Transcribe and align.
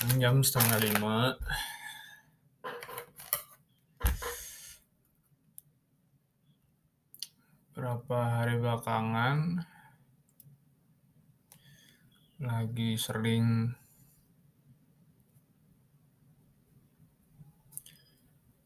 Jam 0.00 0.40
setengah 0.40 0.80
lima. 0.80 1.36
Berapa 7.76 8.18
hari 8.40 8.56
belakangan 8.56 9.60
lagi 12.40 12.96
sering 12.96 13.76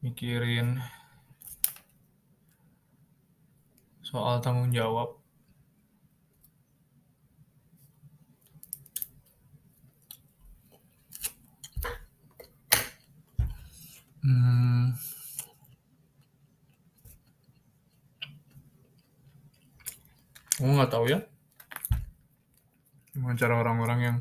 mikirin 0.00 0.80
soal 4.00 4.40
tanggung 4.40 4.72
jawab. 4.72 5.20
Aku 20.58 20.74
nggak 20.74 20.90
tahu 20.90 21.06
ya. 21.06 21.22
Gimana 23.14 23.38
cara 23.38 23.54
orang-orang 23.62 24.00
yang 24.02 24.18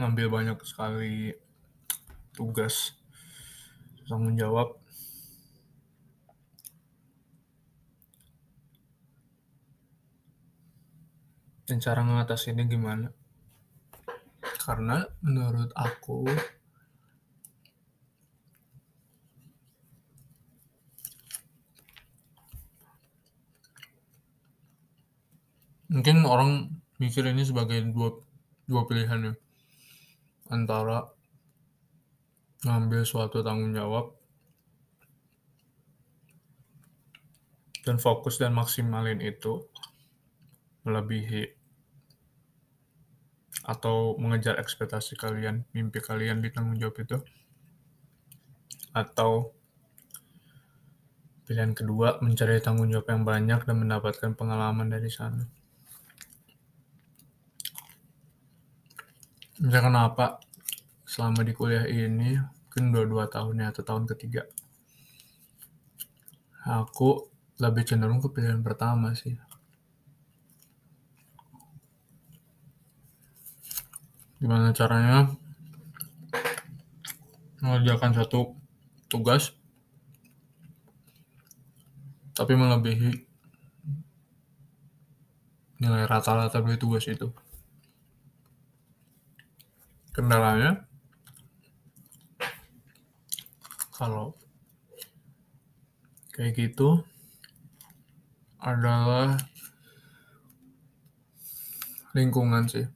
ngambil 0.00 0.32
banyak 0.32 0.58
sekali 0.64 1.36
tugas 2.32 2.96
tanggung 4.08 4.40
jawab. 4.40 4.80
Dan 11.68 11.76
cara 11.76 12.00
ngatasinnya 12.08 12.64
gimana? 12.72 13.12
Karena 14.64 15.04
menurut 15.20 15.76
aku 15.76 16.24
mungkin 25.96 26.28
orang 26.28 26.68
mikir 27.00 27.24
ini 27.24 27.40
sebagai 27.40 27.80
dua 27.88 28.20
dua 28.68 28.84
pilihan 28.84 29.32
ya 29.32 29.34
antara 30.52 31.08
ngambil 32.68 33.00
suatu 33.08 33.40
tanggung 33.40 33.72
jawab 33.72 34.12
dan 37.88 37.96
fokus 37.96 38.36
dan 38.36 38.52
maksimalin 38.52 39.24
itu 39.24 39.64
melebihi 40.84 41.56
atau 43.66 44.14
mengejar 44.20 44.62
ekspektasi 44.62 45.18
kalian, 45.18 45.66
mimpi 45.74 45.98
kalian 45.98 46.38
di 46.44 46.54
tanggung 46.54 46.78
jawab 46.78 47.02
itu 47.02 47.18
atau 48.94 49.56
pilihan 51.48 51.72
kedua 51.72 52.20
mencari 52.20 52.60
tanggung 52.62 52.92
jawab 52.92 53.08
yang 53.10 53.22
banyak 53.24 53.60
dan 53.64 53.76
mendapatkan 53.80 54.30
pengalaman 54.36 54.92
dari 54.92 55.08
sana. 55.08 55.46
Misalnya 59.56 59.88
kenapa 59.88 60.26
selama 61.08 61.40
di 61.40 61.56
kuliah 61.56 61.88
ini 61.88 62.36
mungkin 62.36 62.92
udah 62.92 63.04
dua 63.08 63.24
tahun 63.32 63.64
ya 63.64 63.72
atau 63.72 63.80
tahun 63.86 64.04
ketiga 64.04 64.44
aku 66.66 67.30
lebih 67.62 67.86
cenderung 67.86 68.20
ke 68.20 68.28
pilihan 68.28 68.60
pertama 68.60 69.14
sih. 69.16 69.38
Gimana 74.36 74.74
caranya? 74.76 75.32
Mengerjakan 77.64 78.12
satu 78.12 78.52
tugas 79.08 79.56
tapi 82.36 82.52
melebihi 82.52 83.24
nilai 85.80 86.04
rata-rata 86.04 86.60
dari 86.60 86.76
tugas 86.76 87.08
itu 87.08 87.32
kendalanya. 90.16 90.88
Kalau 93.92 94.32
kayak 96.32 96.56
gitu 96.56 97.04
adalah 98.56 99.36
lingkungan 102.16 102.64
sih. 102.64 102.88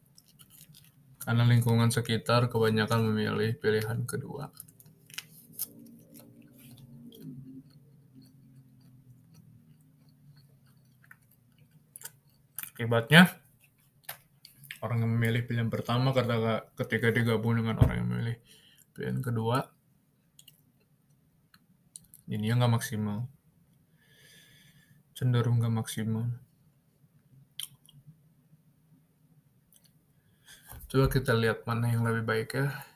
Karena 1.21 1.45
lingkungan 1.45 1.93
sekitar 1.93 2.49
kebanyakan 2.49 3.13
memilih 3.13 3.53
pilihan 3.61 4.09
kedua. 4.09 4.49
Akibatnya 12.73 13.40
orang 14.81 15.05
yang 15.05 15.13
memilih 15.13 15.43
pilihan 15.45 15.69
pertama 15.69 16.13
karena 16.17 16.65
ketika 16.77 17.13
digabung 17.13 17.61
dengan 17.61 17.77
orang 17.81 17.97
yang 18.01 18.09
memilih 18.09 18.37
pilihan 18.97 19.21
kedua 19.21 19.69
ini 22.31 22.47
nggak 22.55 22.71
maksimal. 22.71 23.27
Cenderung 25.19 25.59
nggak 25.59 25.75
maksimal. 25.75 26.31
Coba 30.87 31.07
kita 31.11 31.35
lihat 31.35 31.67
mana 31.67 31.91
yang 31.91 32.07
lebih 32.07 32.23
baik 32.27 32.51
ya 32.55 32.90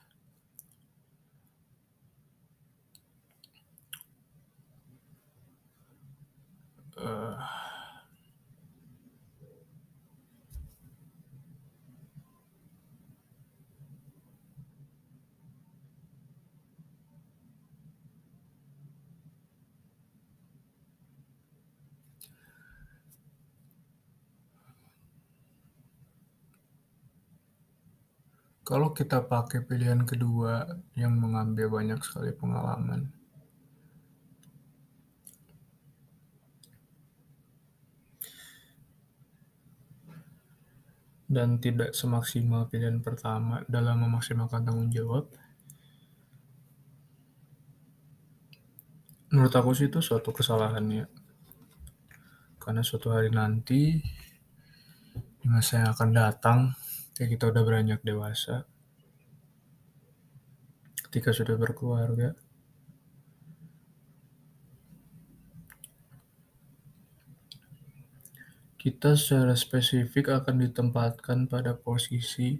Kalau 28.65 28.97
kita 28.97 29.21
pakai 29.21 29.61
pilihan 29.61 30.09
kedua 30.09 30.65
yang 30.97 31.21
mengambil 31.21 31.69
banyak 31.69 32.01
sekali 32.01 32.33
pengalaman, 32.33 33.13
dan 41.29 41.59
tidak 41.59 41.93
semaksimal 41.93 42.65
pilihan 42.71 43.05
pertama 43.05 43.67
dalam 43.69 44.01
memaksimalkan 44.07 44.65
tanggung 44.65 44.89
jawab, 44.89 45.29
menurut 49.29 49.53
aku 49.53 49.75
sih 49.75 49.91
itu 49.91 49.99
suatu 49.99 50.31
kesalahan 50.31 50.87
ya. 50.89 51.07
Karena 52.63 52.81
suatu 52.81 53.13
hari 53.13 53.29
nanti, 53.29 53.99
di 55.43 55.47
masa 55.53 55.85
yang 55.85 55.91
akan 55.93 56.11
datang, 56.17 56.59
ketika 57.15 57.31
kita 57.31 57.45
udah 57.55 57.63
beranjak 57.63 58.03
dewasa, 58.03 58.67
ketika 61.07 61.31
sudah 61.31 61.55
berkeluarga, 61.55 62.35
kita 68.83 69.15
secara 69.15 69.55
spesifik 69.55 70.35
akan 70.35 70.67
ditempatkan 70.67 71.47
pada 71.47 71.79
posisi 71.79 72.59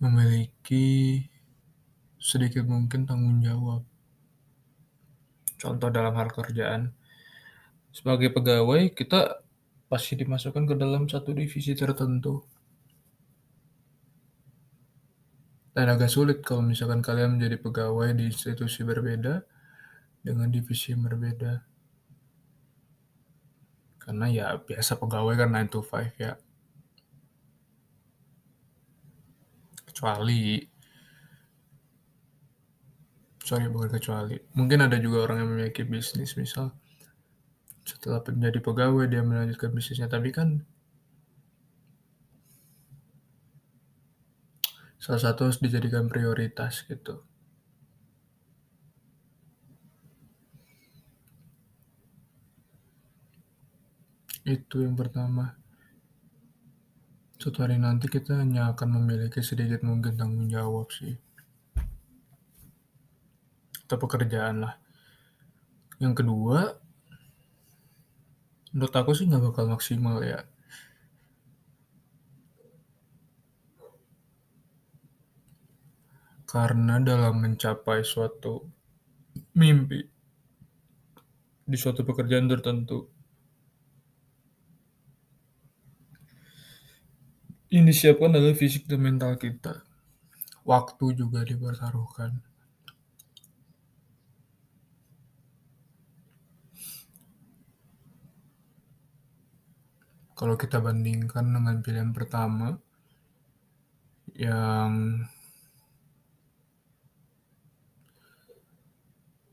memiliki 0.00 1.20
sedikit 2.16 2.64
mungkin 2.64 3.04
tanggung 3.04 3.44
jawab. 3.44 3.84
Contoh 5.60 5.92
dalam 5.92 6.16
hal 6.16 6.32
kerjaan, 6.32 6.96
sebagai 7.92 8.32
pegawai 8.32 8.88
kita 8.96 9.44
pasti 9.92 10.16
dimasukkan 10.16 10.64
ke 10.64 10.74
dalam 10.80 11.04
satu 11.04 11.36
divisi 11.36 11.76
tertentu. 11.76 12.56
Dan 15.78 15.94
agak 15.94 16.10
sulit 16.10 16.42
kalau 16.42 16.66
misalkan 16.66 16.98
kalian 16.98 17.38
menjadi 17.38 17.54
pegawai 17.62 18.10
di 18.10 18.34
institusi 18.34 18.82
berbeda 18.82 19.46
dengan 20.26 20.50
divisi 20.50 20.90
yang 20.90 21.06
berbeda. 21.06 21.62
Karena 24.02 24.26
ya 24.26 24.58
biasa 24.58 24.98
pegawai 24.98 25.38
kan 25.38 25.54
9 25.54 25.70
to 25.70 25.78
5 25.78 26.18
ya. 26.18 26.34
Kecuali 29.86 30.66
sorry 33.46 33.70
bukan 33.70 33.94
kecuali. 33.94 34.34
Mungkin 34.58 34.82
ada 34.82 34.98
juga 34.98 35.30
orang 35.30 35.46
yang 35.46 35.50
memiliki 35.54 35.86
bisnis 35.86 36.34
misal 36.34 36.74
setelah 37.86 38.18
menjadi 38.26 38.58
pegawai 38.66 39.06
dia 39.06 39.22
melanjutkan 39.22 39.70
bisnisnya 39.70 40.10
tapi 40.10 40.34
kan 40.34 40.66
salah 45.08 45.24
satu 45.24 45.48
harus 45.48 45.56
dijadikan 45.56 46.04
prioritas 46.04 46.84
gitu. 46.84 47.24
Itu 54.44 54.84
yang 54.84 55.00
pertama. 55.00 55.56
Suatu 57.40 57.64
hari 57.64 57.80
nanti 57.80 58.12
kita 58.12 58.36
hanya 58.36 58.76
akan 58.76 59.00
memiliki 59.00 59.40
sedikit 59.40 59.80
mungkin 59.80 60.12
tanggung 60.20 60.52
jawab 60.52 60.92
sih. 60.92 61.16
Atau 63.88 63.96
pekerjaan 63.96 64.60
lah. 64.60 64.76
Yang 65.96 66.20
kedua, 66.20 66.76
menurut 68.76 68.92
aku 68.92 69.16
sih 69.16 69.24
nggak 69.24 69.40
bakal 69.40 69.72
maksimal 69.72 70.20
ya. 70.20 70.44
Karena 76.48 76.96
dalam 76.96 77.44
mencapai 77.44 78.00
suatu 78.00 78.64
mimpi 79.52 80.00
di 81.68 81.76
suatu 81.76 82.08
pekerjaan 82.08 82.48
tertentu, 82.48 83.04
ini 87.68 87.92
disiapkan 87.92 88.32
adalah 88.32 88.56
fisik 88.56 88.88
dan 88.88 89.04
mental 89.04 89.36
kita. 89.36 89.84
Waktu 90.64 91.20
juga 91.20 91.44
dipertaruhkan. 91.44 92.40
Kalau 100.32 100.56
kita 100.56 100.80
bandingkan 100.80 101.44
dengan 101.44 101.84
pilihan 101.84 102.16
pertama 102.16 102.80
yang 104.32 105.20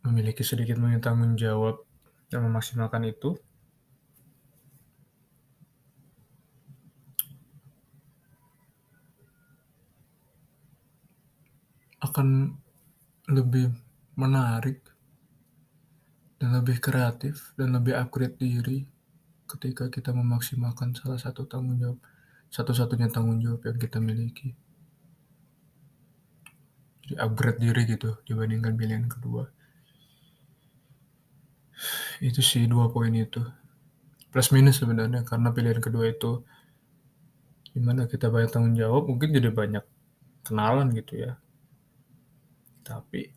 memiliki 0.06 0.46
sedikit 0.46 0.78
mungkin 0.78 1.02
tanggung 1.02 1.34
jawab 1.34 1.82
dan 2.30 2.46
memaksimalkan 2.46 3.10
itu, 3.10 3.34
akan 12.06 12.54
lebih 13.26 13.74
menarik 14.14 14.86
dan 16.38 16.62
lebih 16.62 16.78
kreatif 16.78 17.58
dan 17.58 17.74
lebih 17.74 17.98
upgrade 17.98 18.38
diri 18.38 18.86
ketika 19.50 19.90
kita 19.90 20.14
memaksimalkan 20.14 20.94
salah 20.94 21.18
satu 21.18 21.50
tanggung 21.50 21.82
jawab 21.82 22.00
satu-satunya 22.54 23.10
tanggung 23.10 23.42
jawab 23.42 23.66
yang 23.66 23.78
kita 23.82 23.98
miliki. 23.98 24.54
Jadi 27.04 27.16
upgrade 27.18 27.60
diri 27.60 27.82
gitu 27.90 28.22
dibandingkan 28.26 28.74
pilihan 28.78 29.06
kedua 29.10 29.50
itu 32.24 32.40
sih 32.40 32.64
dua 32.70 32.88
poin 32.92 33.12
itu. 33.12 33.42
Plus 34.32 34.52
minus 34.52 34.80
sebenarnya 34.84 35.24
karena 35.24 35.52
pilihan 35.56 35.80
kedua 35.80 36.12
itu 36.12 36.44
di 37.76 37.80
mana 37.84 38.08
kita 38.08 38.32
banyak 38.32 38.52
tanggung 38.52 38.76
jawab 38.76 39.08
mungkin 39.08 39.36
jadi 39.36 39.52
banyak 39.52 39.84
kenalan 40.48 40.92
gitu 40.96 41.28
ya. 41.28 41.32
Tapi 42.86 43.32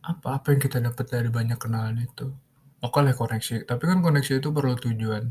apa 0.00 0.40
apa 0.40 0.46
yang 0.56 0.60
kita 0.62 0.80
dapat 0.80 1.06
dari 1.08 1.28
banyak 1.28 1.58
kenalan 1.60 2.00
itu? 2.00 2.32
Oke 2.80 3.04
lah 3.04 3.12
koneksi. 3.12 3.68
Tapi 3.68 3.82
kan 3.84 4.00
koneksi 4.00 4.40
itu 4.40 4.48
perlu 4.48 4.72
tujuan. 4.80 5.24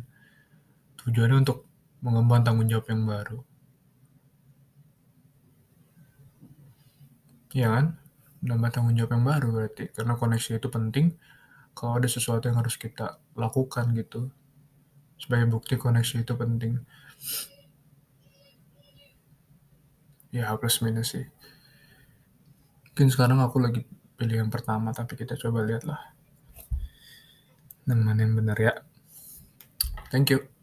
Tujuannya 1.02 1.38
untuk 1.42 1.66
mengembang 2.06 2.46
tanggung 2.46 2.70
jawab 2.70 2.86
yang 2.94 3.04
baru. 3.10 3.40
Ya 7.50 7.74
kan 7.74 7.98
nambah 8.44 8.70
tanggung 8.72 8.96
jawab 8.96 9.16
yang 9.20 9.26
baru 9.26 9.48
berarti. 9.52 9.92
Karena 9.92 10.16
koneksi 10.16 10.60
itu 10.60 10.68
penting 10.72 11.16
kalau 11.76 12.00
ada 12.00 12.08
sesuatu 12.08 12.48
yang 12.48 12.60
harus 12.60 12.76
kita 12.76 13.20
lakukan 13.36 13.92
gitu. 13.96 14.32
Sebagai 15.20 15.52
bukti 15.52 15.76
koneksi 15.76 16.24
itu 16.24 16.34
penting. 16.36 16.80
Ya 20.30 20.54
plus 20.56 20.80
minus 20.86 21.18
sih. 21.18 21.26
Mungkin 22.92 23.08
sekarang 23.10 23.40
aku 23.40 23.64
lagi 23.64 23.88
pilih 24.20 24.44
yang 24.44 24.52
pertama 24.52 24.92
tapi 24.92 25.16
kita 25.16 25.40
coba 25.40 25.64
lihat 25.64 25.88
lah 25.88 26.20
yang 27.88 28.06
mana 28.06 28.22
yang 28.22 28.38
benar 28.38 28.60
ya. 28.60 28.74
Thank 30.14 30.36
you 30.36 30.59